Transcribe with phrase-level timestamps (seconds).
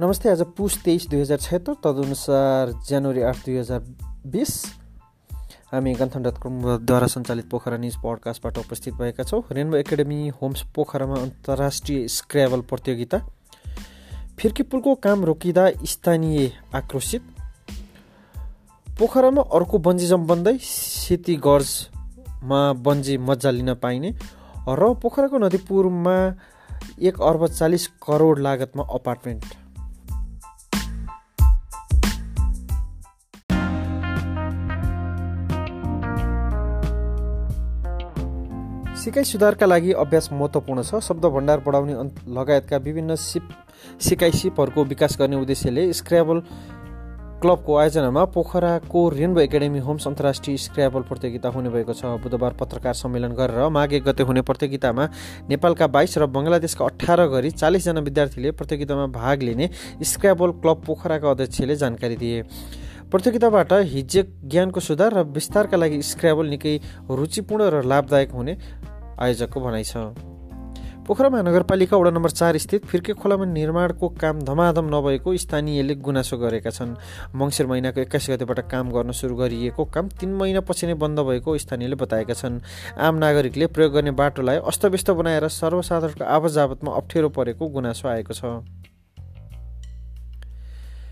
[0.00, 3.80] नमस्ते आज पुस तेइस दुई हजार छत्तर तदनुसार जनवरी आठ दुई हजार
[4.32, 4.52] बिस।
[5.72, 11.20] हामी गन्थन डट कमद्वारा सञ्चालित पोखरा न्युज पडकास्टबाट उपस्थित भएका छौँ। रेनबो एकाडेमी होम्स पोखरामा
[11.20, 13.18] अन्तर्राष्ट्रिय स्क्र्याबल प्रतियोगिता।
[14.40, 17.22] फिर्की पुलको काम रोकिँदा स्थानीय आक्रोशित।
[18.88, 24.16] पोखरामा अर्को बन्जी जम्प बन्दै सेती गर्जमा बन्जी मजा लिन पाइने
[24.64, 26.18] र पोखराको नदीपुरमा
[26.98, 29.59] एक अर्ब चालिस करोड लागतमा अपार्टमेन्ट।
[39.00, 41.94] सिकाइ सुधारका लागि अभ्यास महत्त्वपूर्ण छ। शब्द भण्डार बढाउने
[42.36, 43.48] लगायतका विभिन्न सिप
[43.98, 46.40] सिकाइ सिपहरूको विकास गर्ने उद्देश्यले स्क्र्याबल
[47.40, 53.32] क्लबको आयोजनामा पोखराको रेनबो एकाडेमी होम्स अन्तर्राष्ट्रिय स्क्र्याबल प्रतियोगिता हुने भएको छ। बुधबार पत्रकार सम्मेलन
[53.32, 55.08] गरेर माघ एक गते हुने प्रतियोगितामा
[55.48, 59.70] नेपालका बाइस र बङ्गलादेशका अठार गरी चालिसजना विद्यार्थीले प्रतियोगितामा भाग लिने
[60.04, 62.44] स्क्र्याबल क्लब पोखराका अध्यक्षले जानकारी दिए।
[63.10, 66.74] प्रतियोगिताबाट हिज्जे ज्ञानको सुधार र विस्तारका लागि स्क्र्याबल निकै
[67.10, 68.54] रुचिपूर्ण र लाभदायक हुने
[69.18, 70.14] आयोजकको भनाइ छ।
[71.02, 76.70] पोखरा महानगरपालिका वडा नम्बर चार स्थित फिर्के खोलामा निर्माणको काम धमाधम नभएको स्थानीयले गुनासो गरेका
[76.70, 76.94] छन्।
[77.34, 81.96] मङ्सिर महिनाको एक्काइस गतेबाट काम गर्न सुरु गरिएको काम तिन महिनापछि नै बन्द भएको स्थानीयले
[81.98, 82.62] बताएका छन्।
[82.94, 88.62] आम नागरिकले प्रयोग गर्ने बाटोलाई अस्तव्यस्त बनाएर सर्वसाधारणको आवाजावतमा अप्ठ्यारो परेको गुनासो आएको छ।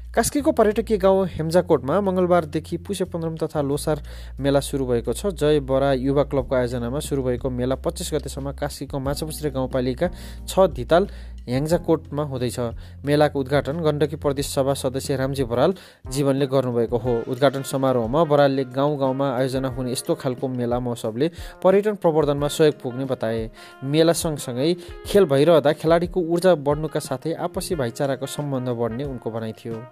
[0.08, 4.02] कास्कीको पर्यटकीय गाउँ हेम्जाकोटमा मङ्गलबारदेखि पुसे पन्ध्रम तथा लोसार
[4.40, 8.98] मेला सुरु भएको छ। जय बरा युवा क्लबको आयोजनामा सुरु भएको मेला पच्चिस गतेसम्म कास्कीको
[8.98, 10.08] माछापुछ्रे गाउँपालिका
[10.48, 11.08] छ धिताल
[11.44, 12.58] ह्याङ्जाकोटमा हुँदैछ।
[13.04, 15.74] मेलाको उद्घाटन गण्डकी प्रदेश सभा सदस्य रामजी बराल
[16.08, 21.30] जीवनले गर्नुभएको हो। उद्घाटन समारोहमा बरालले गाउँ गाउँमा आयोजना हुने यस्तो खालको मेला महोत्सवले
[21.62, 23.50] पर्यटन प्रवर्धनमा सहयोग पुग्ने बताए।
[23.84, 24.74] मेला सँगसँगै
[25.06, 29.84] खेल भइरहँदा खेलाडीको ऊर्जा बढ्नुका साथै आपसी भाइचाराको सम्बन्ध बढ्ने उनको भनाइ थियो।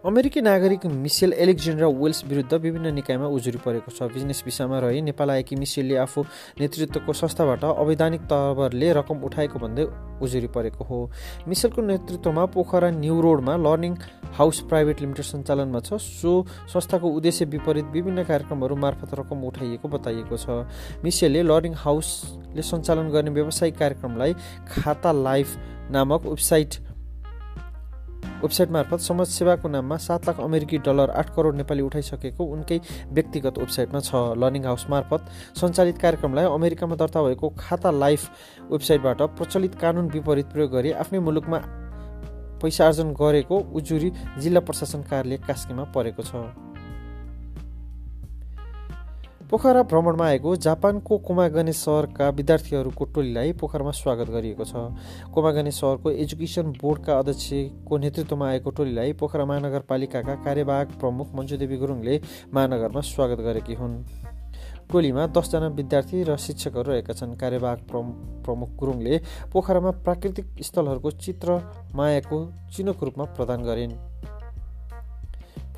[0.00, 5.30] अमेरिकी नागरिक मिसेल एलेक्जेन्ड्रा वेल्स विरुद्ध विभिन्न निकायमा उजुरी परेको छ। बिजनेस भिसामा रही नेपाल
[5.30, 6.24] आएकी मिसेलले आफू
[6.56, 9.84] नेतृत्वको संस्थाबाट अवैधानिक तवरले रकम उठाएको भन्दै
[10.24, 11.00] उजुरी परेको हो।
[11.44, 13.92] मिसेलको नेतृत्वमा पोखरा न्यू रोडमा लर्निङ
[14.40, 20.36] हाउस प्राइभेट लिमिटेड सञ्चालनमा छ। सो संस्थाको उद्देश्य विपरीत विभिन्न कार्यक्रमहरू मार्फत रकम उठाइएको बताइएको
[20.40, 20.64] छ।
[21.04, 24.32] मिसेलले लर्निङ हाउसले सञ्चालन गर्ने व्यावसायिक कार्यक्रमलाई
[24.64, 25.48] खाता लाइफ
[25.92, 26.88] नामक वेबसाइट
[28.42, 32.78] वेबसाइट मार्फत समाजसेवाको नाममा सात लाख अमेरिकी डलर आठ करोड नेपाली उठाइसकेको उनकै
[33.12, 35.28] व्यक्तिगत वेबसाइटमा छ लर्निङ हाउस मार्फत
[35.60, 38.22] सञ्चालित कार्यक्रमलाई अमेरिकामा दर्ता भएको खाता लाइफ
[38.70, 41.60] वेबसाइटबाट प्रचलित कानुन विपरीत प्रयोग गरी आफ्नै मुलुकमा
[42.62, 46.32] पैसा आर्जन गरेको उजुरी जिल्ला प्रशासन कार्यालय कास्कीमा परेको छ।
[49.50, 54.94] पोखरा भ्रमणमा आएको जापानको कोमागने सहरका विद्यार्थीहरूको टोलीलाई पोखरामा स्वागत गरिएको छ।
[55.34, 62.20] कोमागने सहरको एजुकेसन बोर्डका अध्यक्षको नेतृत्वमा आएको टोलीलाई पोखरा महानगरपालिकाका कार्यवाहक प्रमुख मञ्जुदेवी गुरुङले
[62.54, 63.98] महानगरमा स्वागत गरेकी हुन्।
[64.86, 67.80] टोलीमा दसजना विद्यार्थी र शिक्षकहरू रहेका छन्। कार्यवाहक
[68.46, 71.58] प्रमुख गुरुङले पोखरामा प्राकृतिक स्थलहरूको चित्र
[71.94, 72.38] मायाको
[72.70, 73.98] चिनोको रूपमा प्रदान गरिन्।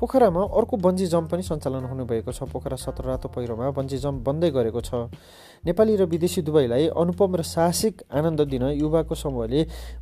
[0.03, 4.49] पोखरामा अर्को बन्जी जम्प पनि सञ्चालन हुनुभएको छ। पोखरा सत्र रातो पहिरोमा बन्जी जम्प बन्दै
[4.51, 5.07] गरेको छ।
[5.63, 9.61] नेपाली र विदेशी दुवैलाई अनुपम र साहसिक आनन्द दिन युवाको समूहले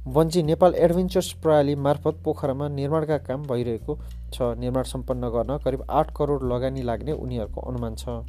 [0.10, 3.94] बन्जी नेपाल एडभेन्चर्स प्रणाली मार्फत पोखरामा निर्माणका काम भइरहेको
[4.34, 8.26] छ। निर्माण सम्पन्न गर्न करिब आठ करोड लगानी लाग्ने उनीहरूको अनुमान छ।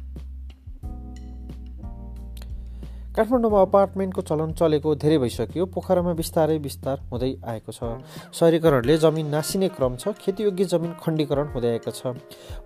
[3.13, 8.01] काठमाडौँमा अपार्टमेन्टको चलन चलेको धेरै भइसक्यो। पोखरामा बिस्तारै विस्तार हुँदै आएको छ।
[8.33, 12.17] सहरीकरणले जमिन नासिने क्रम छ। खेतीयोग्य जमिन खण्डीकरण हुँदै आएको छ।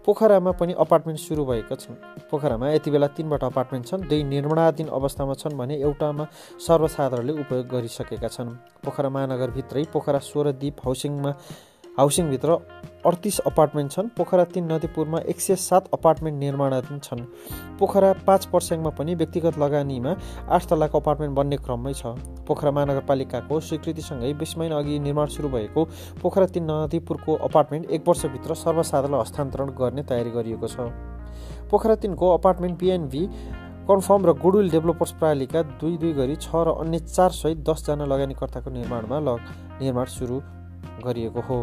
[0.07, 1.91] पोखरामा पनि अपार्टमेन्ट सुरु भएको छ
[2.31, 6.23] पोखरामा यति बेला तिनवटा अपार्टमेन्ट छन्। दुई निर्माणाधीन अवस्थामा छन् भने एउटामा
[6.63, 8.55] सर्वसाधारणले उपयोग गरिसकेका छन्।
[8.87, 11.31] पोखरा महानगरभित्रै पोखरा सोह्र द्वीप हाउसिङमा
[11.97, 12.57] हाउसिङभित्र
[13.05, 17.21] अडतिस अपार्टमेन्ट छन्। पोखरा तिन नदीपुरमा एक सय सात अपार्टमेन्ट निर्माणाधीन छन्।
[17.79, 20.11] पोखरा पाँच पर्स्याङमा पनि व्यक्तिगत लगानीमा
[20.45, 22.13] आठ तलाको अपार्टमेन्ट बन्ने क्रममै छ।
[22.47, 25.85] पोखरा महानगरपालिकाको स्वीकृतिसँगै बिस महिना अघि निर्माण सुरु भएको
[26.21, 30.77] पोखरा तिन नदीपुरको अपार्टमेन्ट एक वर्षभित्र सर्वसाधारणलाई हस्तान्तरण गर्ने तयारी गरिएको छ।
[31.71, 33.23] पोखरा तिनको apartment B N V
[33.89, 38.69] confirm र गुडविल डेभलपर्स प्रणालीका दुई दुई गरी छ र अन्य चार सय दसजना लगानीकर्ताको
[38.69, 39.19] निर्माणमा
[39.81, 40.39] निर्माण सुरु
[41.05, 41.59] गरिएको हो।